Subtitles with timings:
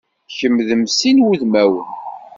[0.37, 1.89] Kemm d mm sin wudmawen.